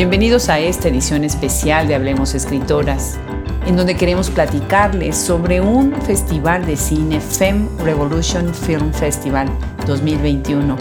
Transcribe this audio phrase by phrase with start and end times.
[0.00, 3.18] Bienvenidos a esta edición especial de Hablemos Escritoras,
[3.66, 9.46] en donde queremos platicarles sobre un festival de cine FEM Revolution Film Festival
[9.86, 10.74] 2021.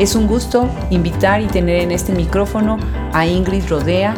[0.00, 2.76] Es un gusto invitar y tener en este micrófono
[3.12, 4.16] a Ingrid Rodea,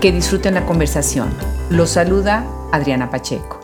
[0.00, 1.32] que disfruten la conversación.
[1.70, 3.60] Los saluda Adriana Pacheco.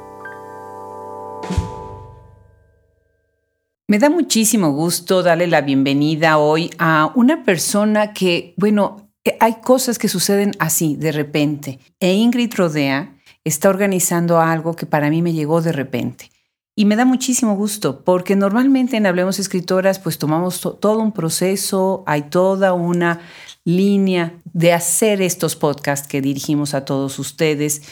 [3.88, 9.98] Me da muchísimo gusto darle la bienvenida hoy a una persona que, bueno, hay cosas
[9.98, 11.78] que suceden así, de repente.
[12.00, 16.30] E Ingrid Rodea está organizando algo que para mí me llegó de repente.
[16.76, 22.04] Y me da muchísimo gusto, porque normalmente en Hablemos Escritoras, pues tomamos todo un proceso,
[22.06, 23.20] hay toda una
[23.64, 27.82] línea de hacer estos podcasts que dirigimos a todos ustedes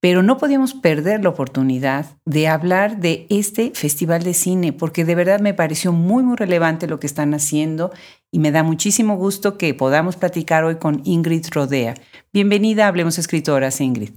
[0.00, 5.14] pero no podíamos perder la oportunidad de hablar de este festival de cine, porque de
[5.14, 7.90] verdad me pareció muy, muy relevante lo que están haciendo
[8.30, 11.94] y me da muchísimo gusto que podamos platicar hoy con Ingrid Rodea.
[12.32, 14.10] Bienvenida Hablemos Escritoras, Ingrid.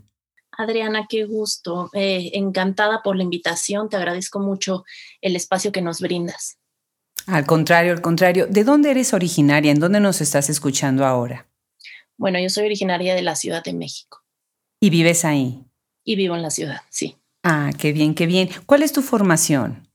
[0.59, 1.89] Adriana, qué gusto.
[1.94, 3.88] Eh, encantada por la invitación.
[3.88, 4.84] Te agradezco mucho
[5.22, 6.58] el espacio que nos brindas.
[7.28, 8.48] Al contrario, al contrario.
[8.48, 9.72] ¿De dónde eres originaria?
[9.72, 11.48] ¿En dónde nos estás escuchando ahora?
[12.17, 14.22] Bueno, yo soy originaria de la Ciudad de México.
[14.82, 15.69] ¿Y vives ahí?
[16.03, 17.16] Y vivo en la ciudad, sí.
[17.44, 18.50] Ah, qué bien, qué bien.
[18.66, 19.88] ¿Cuál es tu formación?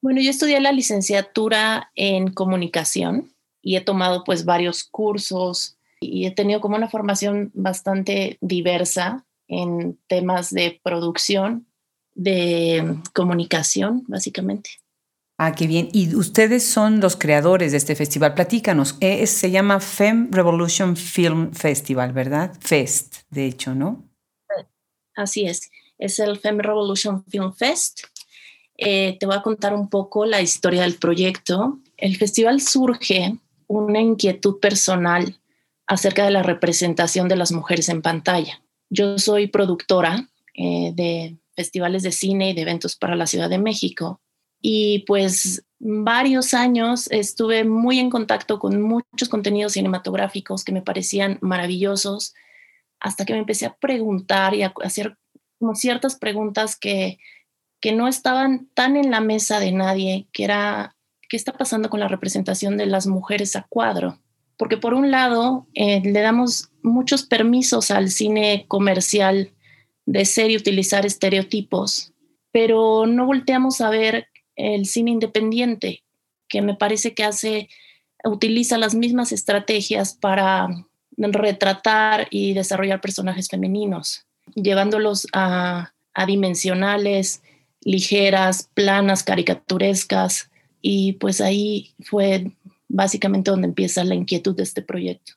[0.00, 6.30] Bueno, yo estudié la licenciatura en comunicación y he tomado pues varios cursos y he
[6.30, 11.66] tenido como una formación bastante diversa en temas de producción,
[12.14, 14.70] de comunicación, básicamente.
[15.38, 15.88] Ah, qué bien.
[15.92, 18.34] Y ustedes son los creadores de este festival.
[18.34, 18.98] Platícanos.
[19.00, 22.56] se llama Fem Revolution Film Festival, ¿verdad?
[22.60, 24.05] Fest, de hecho, ¿no?
[25.16, 28.02] Así es, es el Fem Revolution Film Fest.
[28.76, 31.78] Eh, te voy a contar un poco la historia del proyecto.
[31.96, 35.40] El festival surge una inquietud personal
[35.86, 38.62] acerca de la representación de las mujeres en pantalla.
[38.90, 43.58] Yo soy productora eh, de festivales de cine y de eventos para la Ciudad de
[43.58, 44.20] México
[44.60, 51.38] y pues varios años estuve muy en contacto con muchos contenidos cinematográficos que me parecían
[51.40, 52.34] maravillosos
[53.00, 55.16] hasta que me empecé a preguntar y a hacer
[55.58, 57.18] como ciertas preguntas que,
[57.80, 60.96] que no estaban tan en la mesa de nadie, que era,
[61.28, 64.18] ¿qué está pasando con la representación de las mujeres a cuadro?
[64.56, 69.52] Porque por un lado, eh, le damos muchos permisos al cine comercial
[70.06, 72.12] de ser y utilizar estereotipos,
[72.52, 76.04] pero no volteamos a ver el cine independiente,
[76.48, 77.68] que me parece que hace,
[78.24, 80.68] utiliza las mismas estrategias para
[81.16, 85.92] retratar y desarrollar personajes femeninos, llevándolos a,
[86.26, 87.42] dimensionales,
[87.82, 90.50] ligeras, planas, caricaturescas.
[90.80, 92.52] Y pues ahí fue
[92.88, 95.34] básicamente donde empieza la inquietud de este proyecto.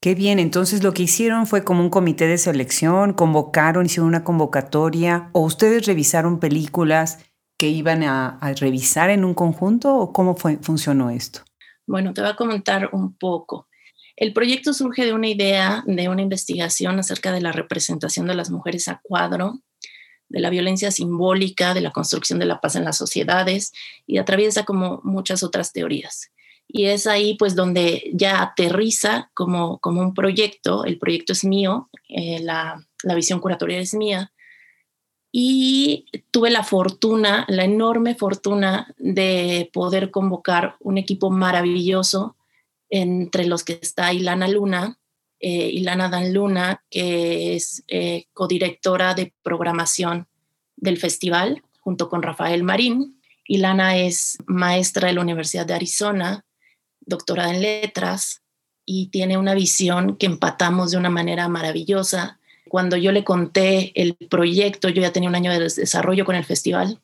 [0.00, 4.24] Qué bien, entonces lo que hicieron fue como un comité de selección, convocaron, hicieron una
[4.24, 7.18] convocatoria, o ustedes revisaron películas
[7.56, 11.42] que iban a, a revisar en un conjunto, o cómo fue, funcionó esto.
[11.86, 13.68] Bueno, te voy a comentar un poco.
[14.16, 18.50] El proyecto surge de una idea, de una investigación acerca de la representación de las
[18.50, 19.60] mujeres a cuadro,
[20.28, 23.72] de la violencia simbólica, de la construcción de la paz en las sociedades
[24.06, 26.30] y atraviesa como muchas otras teorías.
[26.68, 31.90] Y es ahí pues donde ya aterriza como, como un proyecto, el proyecto es mío,
[32.08, 34.32] eh, la, la visión curatorial es mía,
[35.34, 42.36] y tuve la fortuna, la enorme fortuna de poder convocar un equipo maravilloso
[42.92, 44.98] entre los que está Ilana Luna,
[45.40, 50.28] eh, Ilana Dan Luna, que es eh, codirectora de programación
[50.76, 53.18] del festival, junto con Rafael Marín.
[53.46, 56.44] Ilana es maestra de la Universidad de Arizona,
[57.00, 58.42] doctorada en letras,
[58.84, 62.38] y tiene una visión que empatamos de una manera maravillosa.
[62.68, 66.44] Cuando yo le conté el proyecto, yo ya tenía un año de desarrollo con el
[66.44, 67.00] festival,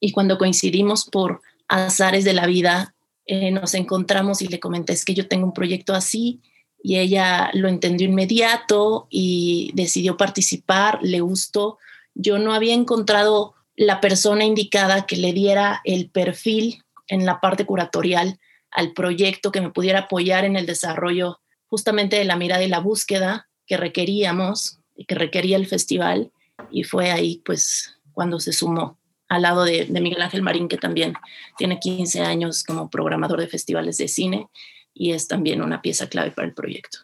[0.00, 2.94] y cuando coincidimos por azares de la vida,
[3.28, 6.40] eh, nos encontramos y le comenté, es que yo tengo un proyecto así
[6.82, 11.76] y ella lo entendió inmediato y decidió participar, le gustó.
[12.14, 17.66] Yo no había encontrado la persona indicada que le diera el perfil en la parte
[17.66, 22.68] curatorial al proyecto que me pudiera apoyar en el desarrollo justamente de la mirada y
[22.68, 26.32] la búsqueda que requeríamos y que requería el festival
[26.70, 28.97] y fue ahí pues cuando se sumó
[29.28, 31.14] al lado de, Miguel Ángel Marín, que también
[31.56, 34.48] tiene 15 años como programador de festivales de cine
[34.94, 36.98] y es también una pieza clave para el proyecto.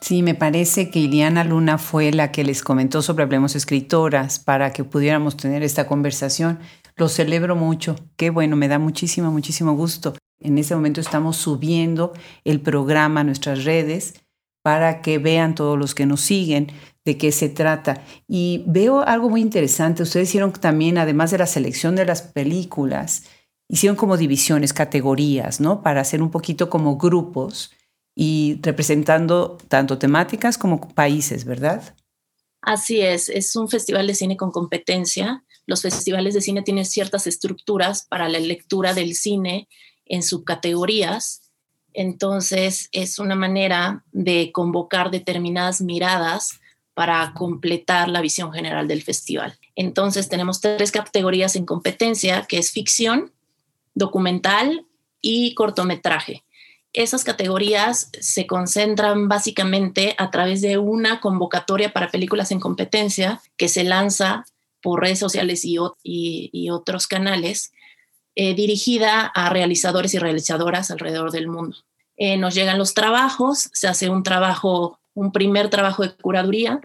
[0.00, 4.72] Sí, me parece que Iliana Luna fue la que les comentó sobre Hablemos Escritoras para
[4.72, 6.58] que pudiéramos tener esta conversación.
[6.96, 7.96] Lo celebro mucho.
[8.16, 10.14] Qué bueno, me da muchísimo, muchísimo gusto.
[10.40, 12.12] En este momento estamos subiendo
[12.44, 14.14] el programa a nuestras redes
[14.62, 16.72] para que vean todos los que nos siguen
[17.06, 18.02] de qué se trata.
[18.28, 20.02] Y veo algo muy interesante.
[20.02, 23.22] Ustedes hicieron también, además de la selección de las películas,
[23.68, 25.82] hicieron como divisiones, categorías, ¿no?
[25.82, 27.70] Para hacer un poquito como grupos
[28.14, 31.94] y representando tanto temáticas como países, ¿verdad?
[32.60, 35.44] Así es, es un festival de cine con competencia.
[35.64, 39.68] Los festivales de cine tienen ciertas estructuras para la lectura del cine
[40.06, 41.52] en subcategorías.
[41.92, 46.60] Entonces, es una manera de convocar determinadas miradas
[46.96, 49.56] para completar la visión general del festival.
[49.76, 53.32] Entonces, tenemos tres categorías en competencia, que es ficción,
[53.94, 54.86] documental
[55.20, 56.42] y cortometraje
[56.96, 63.68] esas categorías se concentran básicamente a través de una convocatoria para películas en competencia que
[63.68, 64.46] se lanza
[64.82, 67.72] por redes sociales y, otros canales,
[68.34, 71.76] eh, dirigida a realizadores y realizadoras alrededor del mundo.
[72.16, 76.80] Eh, nos llegan los trabajos, se hace un trabajo, un primer trabajo de curaduría,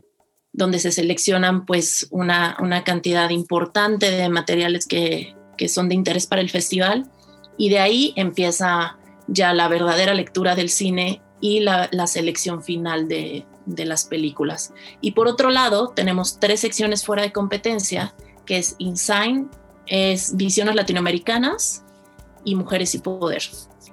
[0.52, 6.42] donde se seleccionan pues una, cantidad importante de materiales que, que son de interés para
[6.42, 7.12] el festival
[7.58, 8.98] y de ahí empieza
[9.28, 14.74] ya la verdadera lectura del cine y la, selección final de, las películas.
[15.02, 18.14] Y por otro lado, tenemos tres secciones fuera de competencia,
[18.46, 19.50] que es Insign,
[19.88, 21.84] es Visiones Latinoamericanas
[22.44, 23.44] y Mujeres y Poder.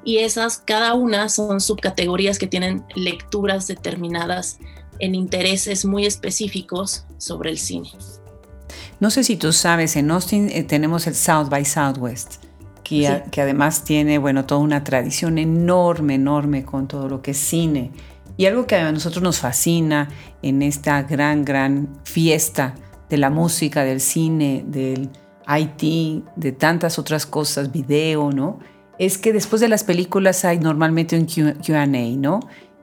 [0.08, 4.58] Y esas, cada una, son subcategorías que tienen lecturas determinadas
[5.00, 7.90] en intereses muy específicos sobre el cine.
[9.00, 12.37] No sé si tú sabes, en Austin eh, tenemos el South by Southwest
[12.82, 13.06] que,
[13.37, 17.93] además tiene, bueno, toda una tradición enorme, enorme con todo lo que es cine.
[18.38, 20.08] Y algo que a nosotros nos fascina
[20.40, 22.76] en esta gran, gran fiesta
[23.10, 25.10] de la música, del cine, del
[25.46, 28.58] IT, de tantas otras cosas, video, ¿no?
[28.98, 32.40] Es que después de las películas hay normalmente un QA, ¿no?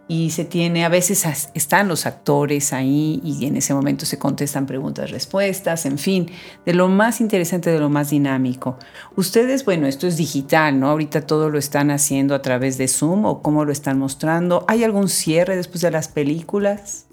[0.08, 1.26] y se tiene, a veces
[1.56, 6.30] están los actores ahí y en ese momento se contestan preguntas, respuestas, en fin,
[6.64, 8.78] de lo más interesante, de lo más dinámico.
[9.16, 10.90] Ustedes, bueno, esto es digital, ¿no?
[10.90, 14.64] Ahorita todo lo están haciendo a través de Zoom o cómo lo están mostrando.
[14.68, 17.08] ¿Hay algún cierre después de las películas?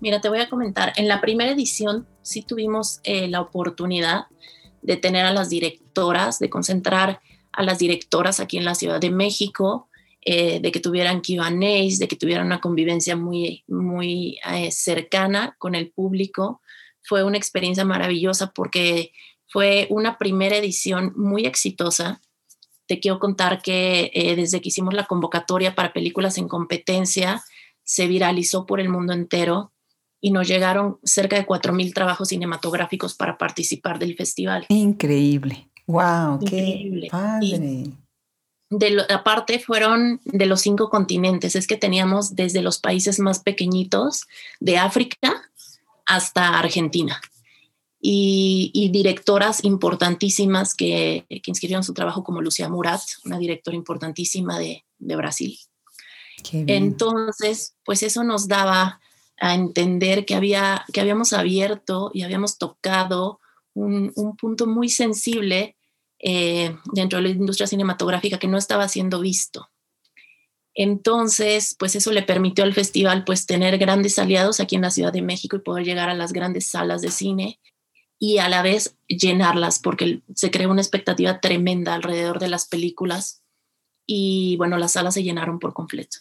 [0.00, 4.24] Mira, te voy a comentar, en la primera edición sí tuvimos eh, la oportunidad
[4.80, 7.20] de tener a las directoras, de concentrar
[7.52, 9.88] a las directoras aquí en la Ciudad de México,
[10.24, 15.74] eh, de que tuvieran Q&As, de que tuvieran una convivencia muy, muy eh, cercana con
[15.74, 16.60] el público.
[17.02, 19.12] Fue una experiencia maravillosa porque
[19.48, 22.22] fue una primera edición muy exitosa.
[22.86, 27.42] Te quiero contar que eh, desde que hicimos la convocatoria para películas en competencia,
[27.82, 29.72] se viralizó por el mundo entero
[30.20, 34.66] y nos llegaron cerca de 4.000 trabajos cinematográficos para participar del festival.
[34.68, 35.68] Increíble.
[35.86, 36.40] ¡Wow!
[36.40, 37.92] ¡Qué padre!
[38.72, 44.26] de aparte fueron de los cinco continentes, es que teníamos desde los países más pequeñitos
[44.60, 45.50] de África
[46.06, 47.20] hasta Argentina.
[48.04, 54.84] Y, directoras importantísimas que, que, inscribieron su trabajo como Lucía Murat, una directora importantísima de,
[54.98, 55.56] Brasil.
[56.52, 59.00] Entonces, pues eso nos daba
[59.38, 63.38] a entender que, había, que habíamos abierto y habíamos tocado
[63.74, 65.76] un, un punto muy sensible
[66.18, 69.70] eh, dentro de la industria cinematográfica que no estaba siendo visto.
[70.74, 75.12] Entonces, pues eso le permitió al festival pues tener grandes aliados aquí en la Ciudad
[75.12, 77.60] de México y poder llegar a las grandes salas de cine
[78.18, 83.42] y a la vez llenarlas porque se creó una expectativa tremenda alrededor de las películas
[84.06, 86.18] y bueno, las salas se llenaron por completo.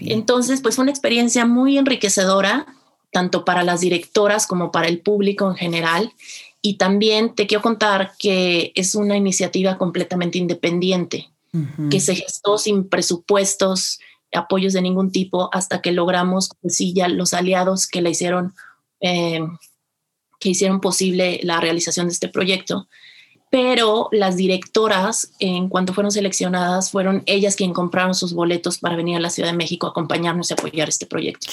[0.00, 2.66] Entonces, pues fue una experiencia muy enriquecedora,
[3.10, 6.12] tanto para las directoras como para el público en general.
[6.66, 11.28] Y también te quiero contar que es una iniciativa completamente independiente,
[11.90, 14.00] que se gestó sin presupuestos,
[14.32, 18.54] apoyos de ningún tipo, hasta que logramos, pues sí, ya los aliados que la hicieron,
[19.00, 19.40] eh,
[20.40, 22.88] que hicieron posible la realización de este proyecto.
[23.50, 29.18] Pero las directoras, en cuanto fueron seleccionadas, fueron ellas quienes compraron sus boletos para venir
[29.18, 31.46] a la Ciudad de México a acompañarnos y apoyar este proyecto.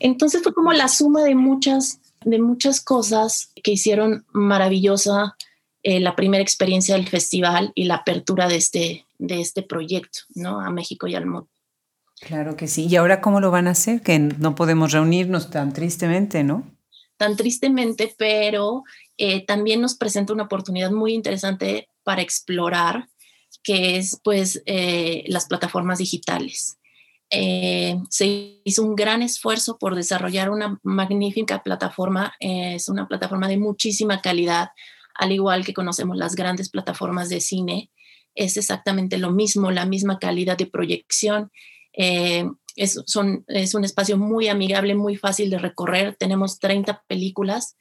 [0.00, 2.00] Entonces fue como la suma de muchas
[2.30, 5.36] de muchas cosas que hicieron maravillosa
[5.82, 10.60] eh, la primera experiencia del festival y la apertura de este, de este proyecto, ¿no?
[10.60, 11.48] A México y al mundo.
[12.20, 12.86] Claro que sí.
[12.86, 14.02] ¿Y ahora cómo lo van a hacer?
[14.02, 16.64] Que no podemos reunirnos tan tristemente, ¿no?
[17.16, 18.84] Tan tristemente, pero
[19.16, 23.08] eh, también nos presenta una oportunidad muy interesante para explorar,
[23.62, 26.78] que es pues eh, las plataformas digitales.
[27.30, 32.34] Eh, se hizo un gran esfuerzo por desarrollar una magnífica plataforma.
[32.40, 34.70] es una plataforma de muchísima calidad,
[35.14, 37.90] al igual que conocemos las grandes plataformas de cine.
[38.34, 41.50] Es exactamente lo mismo, la misma calidad de proyección.
[41.92, 46.14] Eh, Es, son, es un espacio muy amigable, muy fácil de recorrer.
[46.14, 47.76] Tenemos 30 películas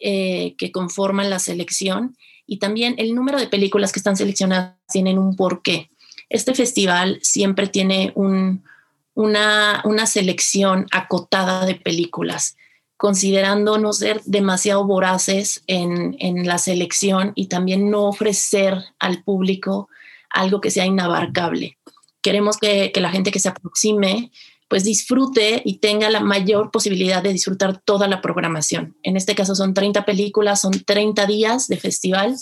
[0.00, 5.16] eh, que conforman la selección y también el número de películas que están seleccionadas tienen
[5.16, 5.90] un porqué.
[6.28, 8.64] Este festival siempre tiene un,
[9.14, 12.56] una, una selección acotada de películas
[13.02, 19.88] considerando no ser demasiado voraces en, en, la selección y también no ofrecer al público
[20.30, 21.78] algo que sea inabarcable.
[22.20, 24.30] Queremos que, que, la gente que se aproxime
[24.68, 28.96] pues disfrute y tenga la mayor posibilidad de disfrutar toda la programación.
[29.02, 32.36] En este caso son 30 películas, son 30 días de festival,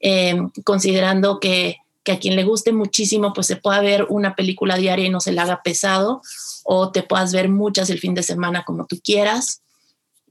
[0.00, 4.76] eh, considerando que, que a quien le guste muchísimo pues se pueda ver una película
[4.76, 6.20] diaria y no se le haga pesado
[6.62, 9.62] o te puedas ver muchas el fin de semana como tú quieras.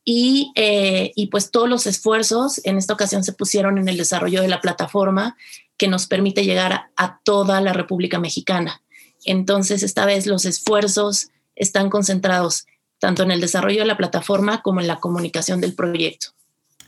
[0.06, 4.42] Y, eh, y, pues todos los esfuerzos en esta ocasión se pusieron en el desarrollo
[4.42, 5.38] de la plataforma
[5.78, 8.82] que nos permite llegar a, toda la República Mexicana.
[9.24, 12.66] Entonces, esta vez los esfuerzos están concentrados
[13.00, 16.28] tanto en el desarrollo de la plataforma como en la comunicación del proyecto.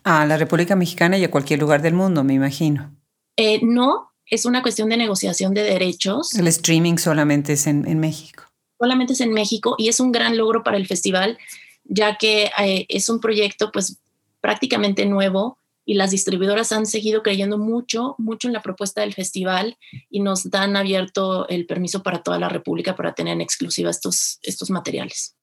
[0.03, 2.93] A la República Mexicana y a cualquier lugar del mundo, me imagino.
[3.37, 6.33] Eh, no, es una cuestión de negociación de derechos.
[6.35, 8.43] El streaming solamente es en, en México.
[8.79, 11.37] Solamente es en México y es un gran logro para el festival
[11.85, 13.99] ya que eh, es un proyecto pues
[14.41, 19.77] prácticamente nuevo y las distribuidoras han seguido creyendo mucho, mucho en la propuesta del festival
[20.09, 24.39] y nos dan abierto el permiso para toda la República para tener en exclusiva estos,
[24.41, 25.35] estos materiales.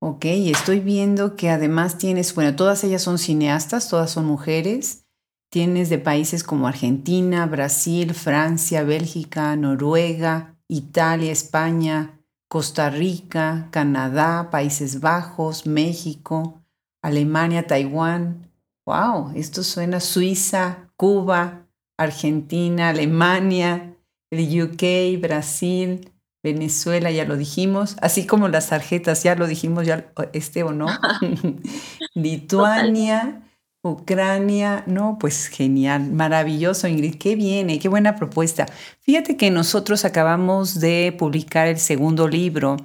[0.00, 5.03] Ok, estoy viendo que además tienes, bueno, todas ellas son cineastas, todas son mujeres.
[5.54, 12.18] Tienes de países como Argentina, Brasil, Francia, Bélgica, Noruega, Italia, España,
[12.48, 16.60] Costa Rica, Canadá, Países Bajos, México,
[17.02, 18.50] Alemania, Taiwán.
[18.84, 19.30] ¡Wow!
[19.36, 23.94] Esto suena Suiza, Cuba, Argentina, Alemania,
[24.32, 26.10] el UK, Brasil,
[26.42, 30.88] Venezuela, ya lo dijimos, así como las tarjetas, ya lo dijimos, ya este o no.
[32.14, 33.43] Lituania,
[33.84, 38.64] Ucrania, no, pues genial, maravilloso, Ingrid, qué bien, qué buena propuesta.
[39.00, 42.78] Fíjate que nosotros acabamos de publicar el segundo libro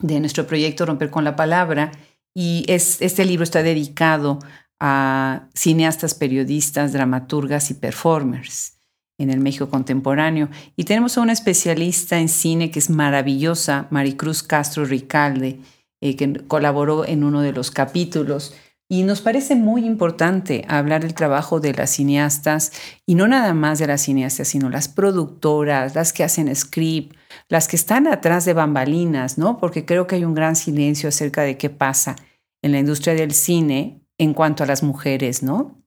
[0.00, 1.92] de nuestro proyecto Romper con la Palabra
[2.34, 4.40] y es, este libro está dedicado
[4.80, 8.78] a cineastas, periodistas, dramaturgas y performers
[9.18, 10.48] en el México contemporáneo.
[10.74, 15.60] Y tenemos a una especialista en cine que es maravillosa, Maricruz Castro Ricalde,
[16.00, 18.54] eh, que colaboró en uno de los capítulos.
[18.90, 22.72] Y nos parece muy importante hablar del trabajo de las cineastas
[23.04, 27.14] y no nada más de las cineastas, sino las productoras, las que hacen script,
[27.50, 29.58] las que están atrás de bambalinas, ¿no?
[29.58, 32.16] Porque creo que hay un gran silencio acerca de qué pasa
[32.62, 35.82] en la industria del cine en cuanto a las mujeres, ¿no?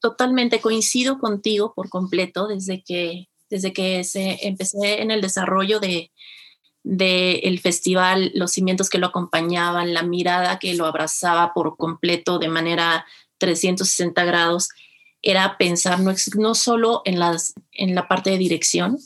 [0.00, 6.10] Totalmente coincido contigo por completo desde que desde que se empecé en el desarrollo de,
[6.84, 12.48] del festival, los cimientos que lo acompañaban, la mirada que lo abrazaba por completo de
[12.48, 13.06] manera
[13.38, 14.68] 360 grados,
[15.22, 18.98] era pensar no, no solo en, las, en la parte de dirección,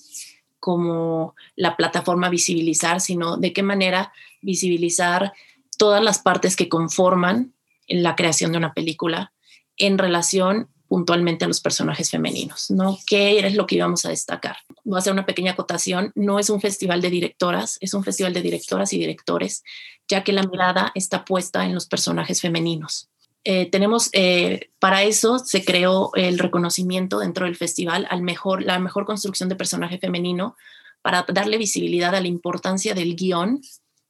[0.58, 5.32] como la plataforma visibilizar, sino de qué manera visibilizar
[5.76, 7.54] todas las partes que conforman
[7.86, 9.32] la creación de una película
[9.76, 12.98] en relación puntualmente a los personajes femeninos, ¿no?
[13.06, 14.56] ¿Qué es lo que íbamos a destacar?
[14.84, 16.12] Voy a hacer una pequeña acotación.
[16.14, 19.64] No es un festival de directoras, es un festival de directoras y directores,
[20.08, 23.08] ya que la mirada está puesta en los personajes femeninos.
[23.44, 28.78] Eh, tenemos, eh, para eso se creó el reconocimiento dentro del festival al mejor, la
[28.78, 30.56] mejor construcción de personaje femenino
[31.00, 33.60] para darle visibilidad a la importancia del guion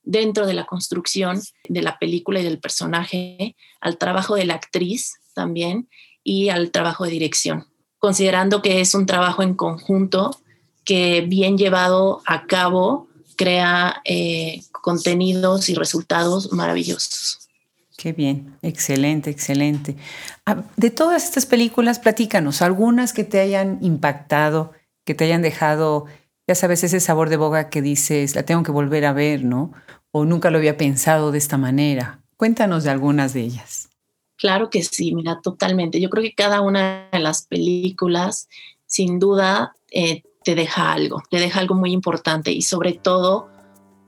[0.03, 5.17] dentro de la construcción de la película y del personaje, al trabajo de la actriz
[5.35, 5.89] también
[6.27, 7.67] y al trabajo de dirección,
[7.99, 10.37] considerando que es un trabajo en conjunto
[10.85, 13.07] que bien llevado a cabo
[13.37, 17.49] crea eh, contenidos y resultados maravillosos.
[17.97, 19.97] Qué bien, excelente, excelente.
[20.45, 24.73] Ah, de todas estas películas, platícanos, algunas que te hayan impactado,
[25.05, 26.07] que te hayan dejado,
[26.49, 29.73] ya sabes, ese sabor de boca que dices, la tengo que volver a ver, ¿no?
[30.11, 32.21] O nunca lo había pensado de esta manera.
[32.37, 33.91] Cuéntanos de algunas de ellas.
[34.37, 36.01] Claro que sí, mira, totalmente.
[36.01, 38.49] Yo creo que cada una de las películas,
[38.87, 43.49] sin duda, eh, te deja algo, te deja algo muy importante y sobre todo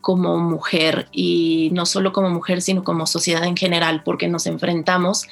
[0.00, 5.26] como mujer y no solo como mujer, sino como sociedad en general, porque nos enfrentamos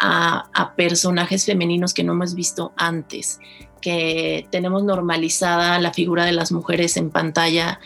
[0.00, 3.40] a, personajes femeninos que no hemos visto antes,
[3.80, 7.80] que tenemos normalizada la figura de las mujeres en pantalla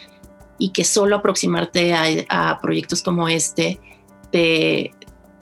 [0.59, 3.81] y que solo aproximarte a, a proyectos como este
[4.31, 4.93] te,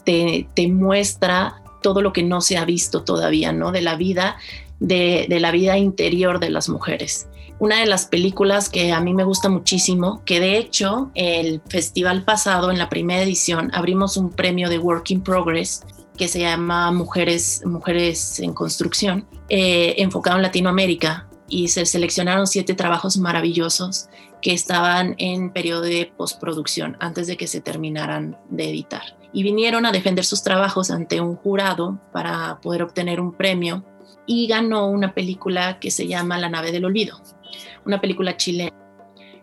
[0.04, 3.72] te, muestra todo lo que no se ha visto todavía, ¿no?
[3.72, 4.36] De la vida
[4.78, 7.28] de, la vida interior de las mujeres.
[7.58, 12.24] Una de las películas que a mí me gusta muchísimo, que de hecho el festival
[12.24, 15.82] pasado, en la primera edición, abrimos un premio de Work in Progress
[16.16, 22.74] que se llama Mujeres, Mujeres en Construcción, eh, enfocado en Latinoamérica, y se seleccionaron siete
[22.74, 24.08] trabajos maravillosos
[24.40, 29.19] que estaban en periodo de postproducción antes de que se terminaran de editar.
[29.32, 33.84] Y vinieron a defender sus trabajos ante un jurado para poder obtener un premio
[34.26, 37.20] y ganó una película que se llama La nave del olvido,
[37.84, 38.76] una película chilena.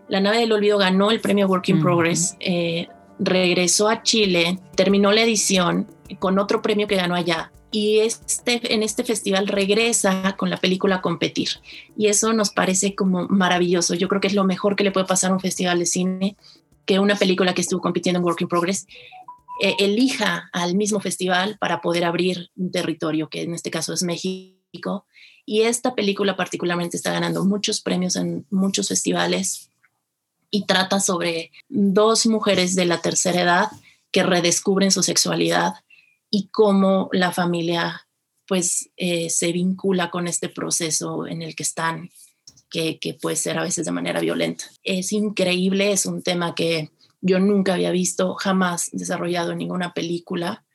[0.08, 2.88] La nave del olvido ganó el premio Work in Progress, eh,
[3.20, 5.88] regresó a Chile, terminó la edición
[6.20, 10.96] con otro premio que ganó allá y este, en este festival regresa con la película
[10.96, 11.50] a competir.
[11.98, 13.94] Y eso nos parece como maravilloso.
[13.94, 16.38] Yo creo que es lo mejor que le puede pasar a un festival de cine,
[16.86, 18.88] que una película que estuvo compitiendo en Work in Progress
[19.62, 24.04] eh, elija al mismo festival para poder abrir un territorio, que en este caso es
[24.04, 25.06] México.
[25.46, 29.70] Y esta película particularmente está ganando muchos premios en muchos festivales
[30.52, 33.68] y trata sobre dos mujeres de la tercera edad
[34.12, 35.74] que redescubren su sexualidad
[36.30, 38.08] y cómo la familia
[38.48, 42.10] pues eh, se vincula con este proceso en el que están,
[42.70, 44.66] que, puede ser a veces de manera violenta.
[44.84, 46.90] Es increíble, es un tema que
[47.22, 50.66] yo nunca había visto, jamás desarrollado en ninguna película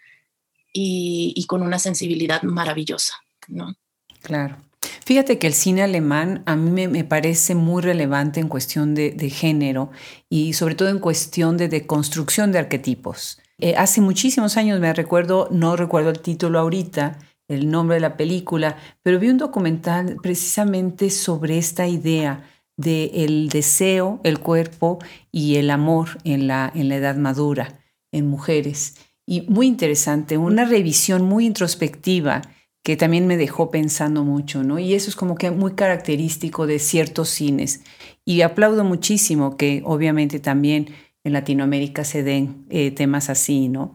[0.73, 3.15] y, con una sensibilidad maravillosa,
[3.49, 3.75] ¿no?
[4.23, 4.57] Claro.
[5.05, 9.31] Fíjate que el cine alemán a mí me, parece muy relevante en cuestión de, de,
[9.31, 9.91] género
[10.29, 13.41] y sobre todo en cuestión de, de construcción de arquetipos.
[13.59, 17.19] Eh, hace muchísimos años, me recuerdo, no recuerdo el título ahorita,
[17.49, 22.43] el nombre de la película, pero vi un documental precisamente sobre esta idea
[22.77, 24.99] de el deseo, el cuerpo
[25.31, 27.81] y el amor en la, en la edad madura,
[28.13, 28.97] en mujeres.
[29.27, 32.43] Y muy interesante, una revisión muy introspectiva
[32.83, 34.79] que también me dejó pensando mucho, ¿no?
[34.79, 37.83] Y eso es como que muy característico de ciertos cines.
[38.25, 40.89] Y aplaudo muchísimo que obviamente también
[41.25, 43.95] en Latinoamérica se den eh, temas así, ¿no?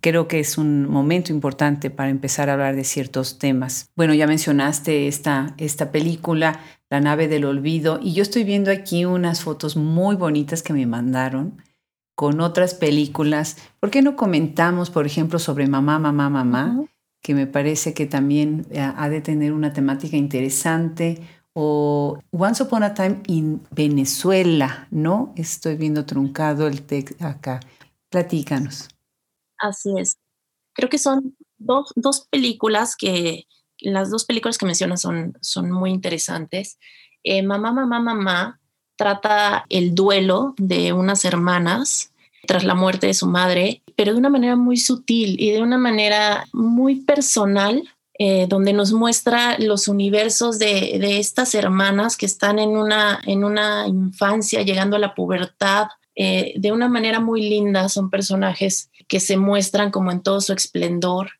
[0.00, 3.90] Creo que es un momento importante para empezar a hablar de ciertos temas.
[3.94, 6.60] Bueno, ya mencionaste esta, esta película,
[6.92, 10.84] La nave del olvido, y yo estoy viendo aquí unas fotos muy bonitas que me
[10.84, 11.56] mandaron
[12.14, 13.56] con otras películas.
[13.80, 16.84] ¿Por qué no comentamos, por ejemplo, sobre Mamá, Mamá, Mamá?
[17.22, 22.82] que me parece que también eh, ha de tener una temática interesante, o Once Upon
[22.82, 25.32] a Time in Venezuela, ¿no?
[25.34, 27.60] Estoy viendo truncado el texto acá.
[28.10, 28.90] Platícanos.
[29.56, 30.18] Así es.
[30.74, 33.46] Creo que son dos, dos, películas que,
[33.82, 36.78] las dos películas que mencionas son, son muy interesantes.
[37.24, 38.60] Eh, mamá, mamá, mamá
[38.96, 42.12] trata el duelo de unas hermanas
[42.46, 45.78] tras la muerte de su madre, pero de una manera muy sutil y de una
[45.78, 47.82] manera muy personal
[48.18, 53.86] eh, donde nos muestra los universos de, estas hermanas que están en una, en una
[53.88, 57.88] infancia, llegando a la pubertad, eh, de una manera muy linda.
[57.88, 61.30] Son personajes que se muestran como en todo su esplendor,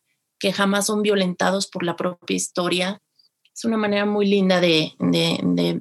[0.43, 3.01] que jamás son violentados por la propia historia.
[3.55, 4.91] Es una manera muy linda de,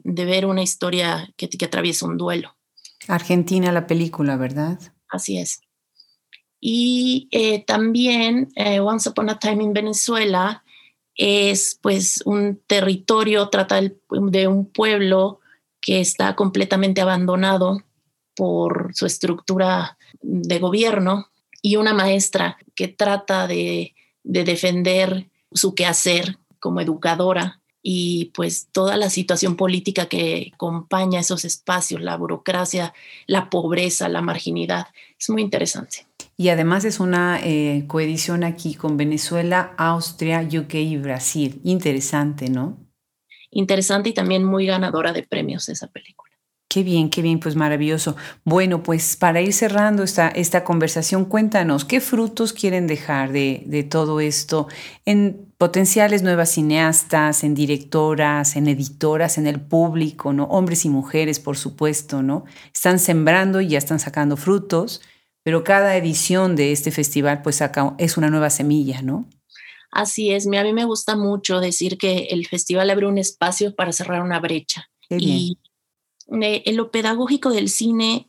[0.07, 2.57] ver una historia que, que atraviesa un duelo.
[3.09, 4.79] Argentina la película, ¿verdad?
[5.09, 5.63] Así es.
[6.61, 10.63] Y eh, también Once Upon a Time in Venezuela
[11.17, 15.41] es pues un territorio, trata de un pueblo
[15.81, 17.83] que está completamente abandonado
[18.37, 21.27] por su estructura de gobierno
[21.63, 28.97] y una maestra que trata de, de defender su quehacer como educadora y pues toda
[28.97, 32.95] la situación política que acompaña esos espacios, la burocracia,
[33.27, 34.87] la pobreza, la marginidad.
[35.19, 36.07] Es muy interesante.
[36.37, 41.61] Y además es una eh, coedición aquí con Venezuela, Austria, UK y Brasil.
[41.65, 42.79] Interesante, ¿no?
[43.51, 46.32] Interesante y también muy ganadora de premios esa película.
[46.73, 48.17] Qué bien, qué bien, pues maravilloso.
[48.45, 53.83] Bueno, pues para ir cerrando esta, esta conversación, cuéntanos, ¿qué frutos quieren dejar de, de
[53.83, 54.69] todo esto
[55.05, 60.45] en potenciales nuevas cineastas, en directoras, en editoras, en el público, ¿no?
[60.45, 62.45] Hombres y mujeres, por supuesto, ¿no?
[62.75, 65.03] Están sembrando y ya están sacando frutos
[65.43, 67.63] pero cada edición de este festival pues
[67.99, 69.29] es una nueva semilla, ¿no?
[69.91, 73.93] Así es, a mí me gusta mucho decir que el festival abre un espacio para
[73.93, 74.89] cerrar una brecha.
[75.11, 75.59] Y
[76.33, 78.29] en lo pedagógico del cine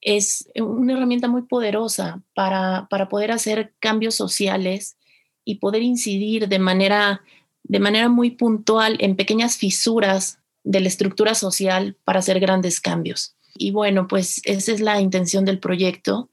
[0.00, 4.96] es una herramienta muy poderosa para, para poder hacer cambios sociales
[5.44, 7.22] y poder incidir de manera,
[7.62, 13.36] de manera muy puntual en pequeñas fisuras de la estructura social para hacer grandes cambios.
[13.56, 16.28] Y bueno, pues esa es la intención del proyecto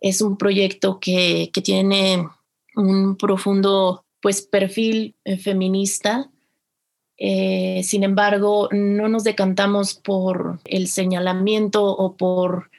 [0.00, 2.28] es un proyecto que, tiene
[2.74, 6.30] un profundo pues, perfil eh, feminista
[7.18, 12.70] Eh, sin embargo, no nos decantamos por el señalamiento o por,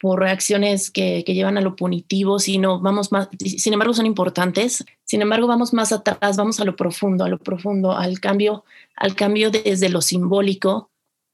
[0.00, 5.22] por reacciones que, llevan a lo punitivo, sino vamos más, sin embargo son importantes, sin
[5.22, 8.64] embargo vamos más atrás, vamos a lo profundo, a lo profundo, al cambio,
[8.96, 10.90] al cambio desde lo simbólico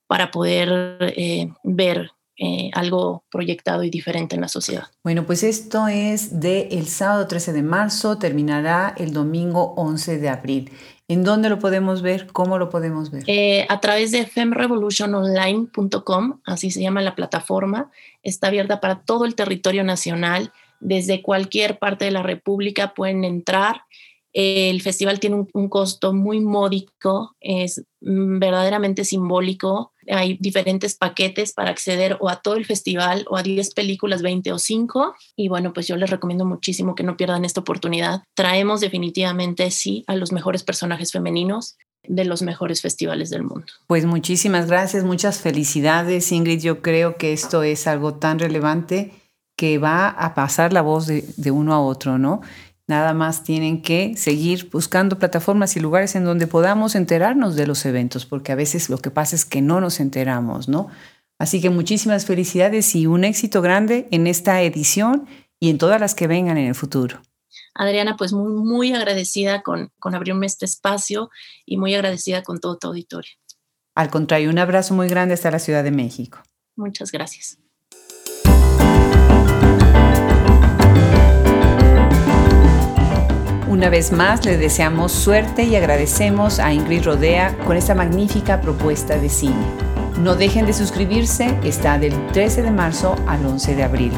[0.07, 4.89] para poder eh, ver eh, algo proyectado y diferente en la sociedad.
[5.03, 10.71] Bueno, pues esto es de sábado 13 de marzo, terminará el domingo 11 de abril.
[11.09, 12.27] ¿En dónde lo podemos ver?
[12.33, 13.25] ¿Cómo lo podemos ver?
[13.27, 17.91] Eh, a través de femrevolutiononline.com, así se llama la plataforma.
[18.23, 20.53] Está abierta para todo el territorio nacional.
[20.81, 23.83] Desde cualquier parte de la República pueden entrar
[24.39, 29.95] el festival tiene un, costo muy módico, es mm, verdaderamente simbólico.
[30.11, 34.53] Hay diferentes paquetes para acceder o a todo el festival o a 10 películas, 20
[34.53, 35.15] o 5.
[35.37, 38.23] Y bueno, pues yo les recomiendo muchísimo que no pierdan esta oportunidad.
[38.35, 41.77] Traemos definitivamente, sí, a los mejores personajes femeninos
[42.09, 43.67] de los mejores festivales del mundo.
[43.87, 46.61] Pues muchísimas gracias, muchas felicidades, Ingrid.
[46.61, 49.13] Yo creo que esto es algo tan relevante
[49.57, 52.43] que va a pasar la voz de, de uno a otro, ¿no?
[52.89, 57.85] Nada más tienen que seguir buscando plataformas y lugares en donde podamos enterarnos de los
[57.85, 60.89] eventos, porque a veces lo que pasa es que no nos enteramos, ¿no?
[61.39, 65.27] Así que muchísimas felicidades y un éxito grande en esta edición
[65.59, 67.21] y en todas las que vengan en el futuro.
[67.75, 71.31] Adriana, pues muy, muy agradecida con, con abrirme este espacio
[71.67, 73.33] y muy agradecida con todo tu auditorio.
[73.95, 76.39] Al contrario, un abrazo muy grande hasta la Ciudad de México.
[76.77, 77.59] Muchas gracias.
[83.77, 89.19] Una vez más le deseamos suerte y agradecemos a Ingrid Rodea con esta magnífica propuesta
[89.19, 89.67] de cine.
[90.19, 94.13] No dejen de suscribirse, está del 13 de marzo al 11 de abril.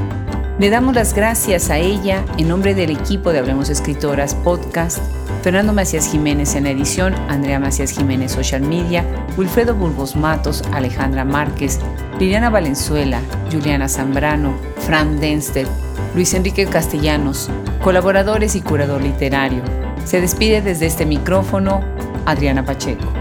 [0.60, 4.98] Le damos las gracias a ella en nombre del equipo de Hablemos Escritoras Podcast,
[5.42, 9.04] Fernando Macías Jiménez en la edición, Andrea Macías Jiménez Social Media,
[9.36, 11.80] Wilfredo Burgos Matos, Alejandra Márquez,
[12.20, 14.54] Liliana Valenzuela, Juliana Zambrano,
[14.86, 15.66] Fran Denster,
[16.14, 17.50] Luis Enrique Castellanos,
[17.82, 19.62] colaboradores y curador literario.
[20.04, 21.82] Se despide desde este micrófono
[22.26, 23.17] Adriana Pacheco.